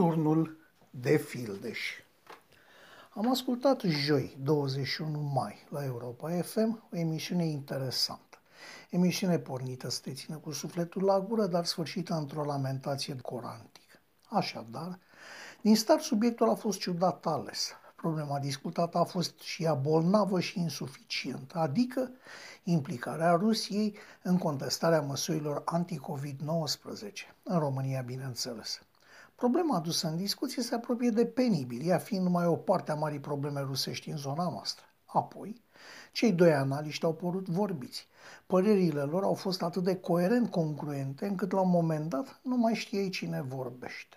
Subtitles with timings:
[0.00, 0.56] Turnul
[0.90, 1.78] de Fildeș.
[3.10, 8.38] Am ascultat joi, 21 mai, la Europa FM, o emisiune interesantă.
[8.90, 14.00] Emisiune pornită să te țină cu sufletul la gură, dar sfârșită într-o lamentație corantică.
[14.28, 14.98] Așadar,
[15.60, 17.70] din start subiectul a fost ciudat ales.
[17.96, 22.10] Problema discutată a fost și ea bolnavă și insuficientă, adică
[22.62, 27.12] implicarea Rusiei în contestarea măsurilor anti-COVID-19,
[27.42, 28.80] în România, bineînțeles.
[29.40, 33.20] Problema adusă în discuție se apropie de penibil, ea fiind numai o parte a marii
[33.20, 34.84] probleme rusești în zona noastră.
[35.04, 35.62] Apoi,
[36.12, 38.08] cei doi analiști au părut vorbiți.
[38.46, 42.74] Părerile lor au fost atât de coerent congruente încât la un moment dat nu mai
[42.74, 44.16] știai cine vorbește.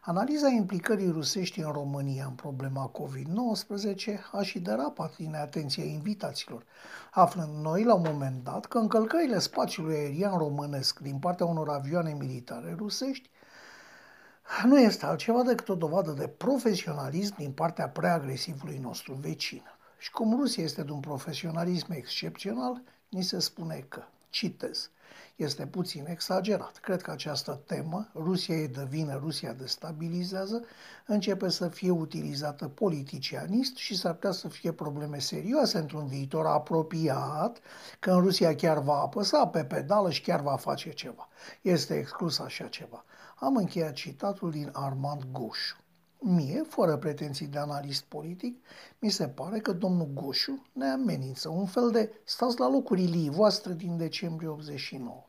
[0.00, 6.64] Analiza implicării rusești în România în problema COVID-19 a și derapat din atenția invitaților,
[7.12, 12.16] aflând noi la un moment dat că încălcările spațiului aerian românesc din partea unor avioane
[12.18, 13.30] militare rusești
[14.64, 19.62] nu este altceva decât o dovadă de profesionalism din partea preagresivului nostru vecin.
[19.98, 24.02] Și cum Rusia este de un profesionalism excepțional, ni se spune că,
[24.34, 24.90] citez,
[25.36, 26.78] este puțin exagerat.
[26.78, 30.64] Cred că această temă, Rusia e de vină, Rusia destabilizează,
[31.06, 37.58] începe să fie utilizată politicianist și s-ar putea să fie probleme serioase într-un viitor apropiat,
[38.00, 41.28] când Rusia chiar va apăsa pe pedală și chiar va face ceva.
[41.62, 43.04] Este exclus așa ceva.
[43.36, 45.83] Am încheiat citatul din Armand Goșu.
[46.26, 48.64] Mie, fără pretenții de analist politic,
[48.98, 53.72] mi se pare că domnul Goșu ne amenință un fel de stați la locurile voastre
[53.72, 55.24] din decembrie 89.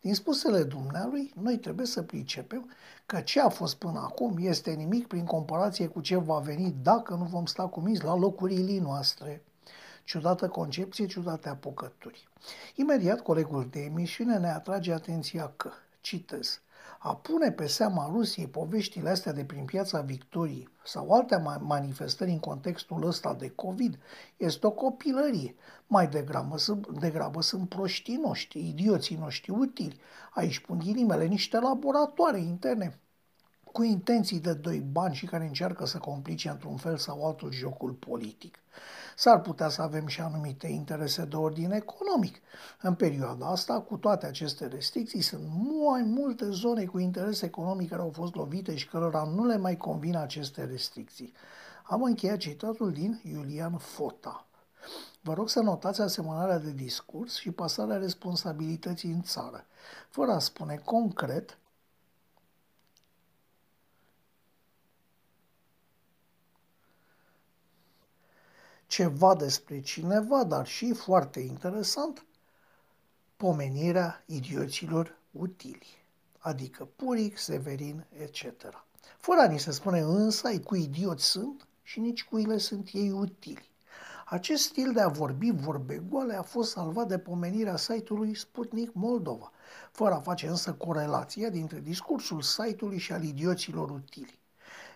[0.00, 2.70] Din spusele dumnealui, noi trebuie să pricepem
[3.06, 7.14] că ce a fost până acum este nimic prin comparație cu ce va veni dacă
[7.14, 9.44] nu vom sta cumiți la locurile noastre.
[10.04, 12.28] Ciudată concepție, ciudate apucături.
[12.74, 16.60] Imediat, colegul de emisiune ne atrage atenția că, citez,
[17.06, 22.38] a pune pe seama Rusiei poveștile astea de prin piața Victoriei sau alte manifestări în
[22.38, 23.98] contextul ăsta de COVID
[24.36, 25.54] este o copilărie.
[25.86, 26.56] Mai degrabă,
[27.00, 30.00] degrabă sunt proștii noștri, idioții noștri utili.
[30.30, 32.98] Aici pun ghilimele niște laboratoare interne
[33.74, 37.90] cu intenții de doi bani și care încearcă să complice într-un fel sau altul jocul
[37.90, 38.58] politic.
[39.16, 42.36] S-ar putea să avem și anumite interese de ordin economic.
[42.82, 45.42] În perioada asta, cu toate aceste restricții, sunt
[45.88, 49.76] mai multe zone cu interes economic care au fost lovite și cărora nu le mai
[49.76, 51.32] convin aceste restricții.
[51.84, 54.46] Am încheiat citatul din Iulian Fota.
[55.20, 59.64] Vă rog să notați asemănarea de discurs și pasarea responsabilității în țară,
[60.08, 61.58] fără a spune concret
[68.94, 72.24] ceva despre cineva, dar și foarte interesant,
[73.36, 75.86] pomenirea idioților utili,
[76.38, 78.44] adică Puric, Severin, etc.
[79.18, 83.10] Fără a ni se spune însă cu idioți sunt și nici cui le sunt ei
[83.10, 83.70] utili.
[84.26, 89.52] Acest stil de a vorbi vorbe goale a fost salvat de pomenirea site-ului Sputnik Moldova,
[89.92, 94.42] fără a face însă corelația dintre discursul site-ului și al idioților utili.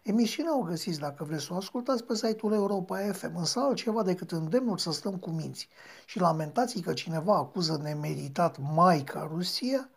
[0.03, 4.33] Emisiunea o găsiți dacă vreți să o ascultați pe site-ul Europa FM, însă altceva decât
[4.33, 5.69] îndemnul să stăm cu minți
[6.07, 9.89] și lamentații că cineva acuză nemeritat Maica Rusia,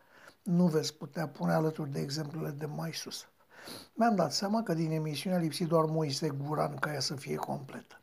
[0.43, 3.25] nu veți putea pune alături de exemplele de mai sus.
[3.93, 7.35] Mi-am dat seama că din emisiune a lipsit doar Moise Guran ca ea să fie
[7.35, 8.01] completă.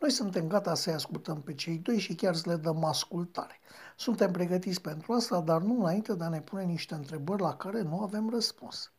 [0.00, 3.60] Noi suntem gata să-i ascultăm pe cei doi și chiar să le dăm ascultare.
[3.96, 7.82] Suntem pregătiți pentru asta, dar nu înainte de a ne pune niște întrebări la care
[7.82, 8.92] nu avem răspuns.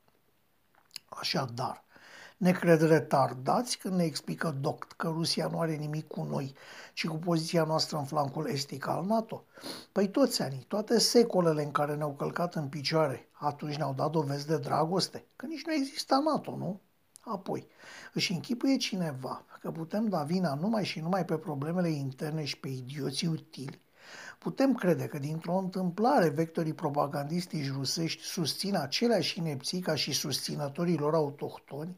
[1.10, 1.84] Așadar,
[2.42, 6.54] ne cred retardați când ne explică doct că Rusia nu are nimic cu noi,
[6.94, 9.44] ci cu poziția noastră în flancul estic al NATO?
[9.92, 14.48] Păi toți anii, toate secolele în care ne-au călcat în picioare, atunci ne-au dat dovezi
[14.48, 16.82] de dragoste, că nici nu exista NATO, nu?
[17.20, 17.68] Apoi,
[18.14, 22.68] își închipuie cineva că putem da vina numai și numai pe problemele interne și pe
[22.68, 23.82] idioții utili?
[24.40, 31.14] Putem crede că dintr-o întâmplare vectorii propagandistici rusești susțin aceleași inepții ca și susținătorii lor
[31.14, 31.98] autohtoni?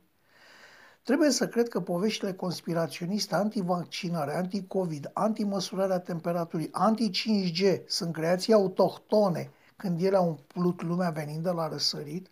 [1.03, 10.01] Trebuie să cred că poveștile conspiraționiste antivaccinare, anti-COVID, anti-măsurarea temperaturii, anti-5G sunt creații autohtone când
[10.03, 12.29] ele au umplut lumea venind de la răsărit?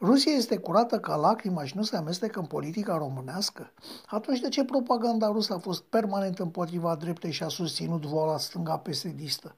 [0.00, 3.72] Rusia este curată ca lacrima și nu se amestecă în politica românească?
[4.06, 8.78] Atunci de ce propaganda rusă a fost permanent împotriva dreptei și a susținut voala stânga
[8.78, 9.56] pesedistă?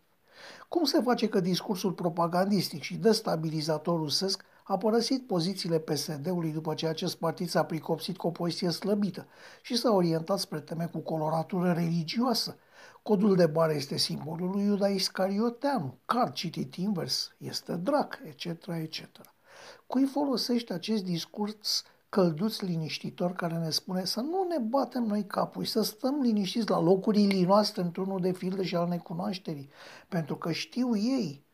[0.69, 6.87] Cum se face că discursul propagandistic și destabilizator rusesc a părăsit pozițiile PSD-ului după ce
[6.87, 9.27] acest partid s-a pricopsit cu o poziție slăbită
[9.63, 12.57] și s-a orientat spre teme cu coloratură religioasă.
[13.03, 19.05] Codul de bară este simbolul lui Iuda Iscarioteanu, card citit invers este drac, etc., etc.
[19.87, 25.65] Cui folosește acest discurs călduț liniștitor care ne spune să nu ne batem noi capul
[25.65, 29.71] și să stăm liniștiți la locurile noastre într-unul de filde și al necunoașterii,
[30.09, 31.49] pentru că știu ei.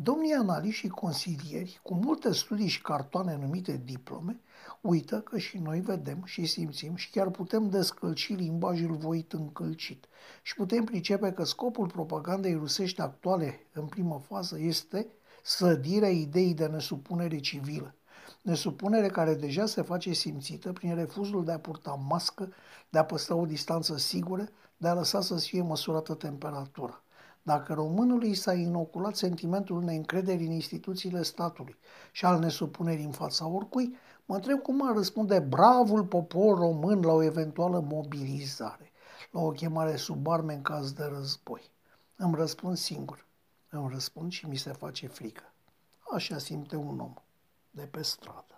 [0.00, 4.40] Domnii analiști și consilieri, cu multe studii și cartoane numite diplome,
[4.80, 10.06] uită că și noi vedem și simțim și chiar putem descălci limbajul voit încălcit
[10.42, 15.06] și putem pricepe că scopul propagandei rusești actuale în primă fază este
[15.42, 17.94] sădirea ideii de nesupunere civilă,
[18.42, 22.52] nesupunere care deja se face simțită prin refuzul de a purta mască,
[22.88, 27.02] de a păstra o distanță sigură, de a lăsa să fie măsurată temperatura.
[27.48, 31.76] Dacă românului s-a inoculat sentimentul neîncrederii în instituțiile statului
[32.12, 37.12] și al nesupunerii în fața oricui, mă întreb cum ar răspunde bravul popor român la
[37.12, 38.92] o eventuală mobilizare,
[39.30, 41.70] la o chemare sub arme în caz de război.
[42.16, 43.26] Îmi răspund singur.
[43.70, 45.52] Îmi răspund și mi se face frică.
[46.14, 47.14] Așa simte un om
[47.70, 48.57] de pe stradă.